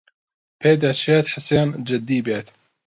[0.61, 2.47] پێدەچێت حسێن جددی بێت.